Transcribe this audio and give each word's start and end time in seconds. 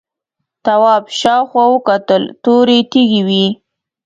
تواب 0.65 1.03
شاوخوا 1.19 1.65
وکتل 1.73 2.23
تورې 2.43 2.79
تیږې 2.91 3.21
وې. 3.27 3.45